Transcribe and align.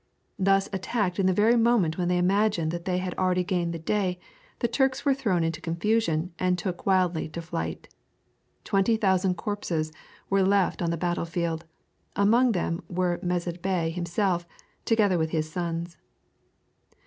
Thus 0.39 0.67
attacked 0.73 1.19
in 1.19 1.27
the 1.27 1.31
very 1.31 1.55
moment 1.55 1.99
when 1.99 2.07
they 2.07 2.17
imagined 2.17 2.71
that 2.71 2.85
they 2.85 2.97
had 2.97 3.13
already 3.19 3.43
gained 3.43 3.71
the 3.71 3.77
day, 3.77 4.19
the 4.57 4.67
Turks 4.67 5.05
were 5.05 5.13
thrown 5.13 5.43
into 5.43 5.61
confusion 5.61 6.33
and 6.39 6.57
took 6.57 6.87
wildly 6.87 7.29
to 7.29 7.39
flight. 7.39 7.87
Twenty 8.63 8.97
thousand 8.97 9.35
corpses 9.37 9.91
were 10.27 10.41
left 10.41 10.81
on 10.81 10.89
the 10.89 10.97
battle 10.97 11.25
field; 11.25 11.65
among 12.15 12.53
them 12.53 12.81
were 12.89 13.19
Mezid 13.21 13.61
Bey 13.61 13.91
himself, 13.91 14.47
together 14.85 15.19
with 15.19 15.29
his 15.29 15.51
sons. 15.51 15.97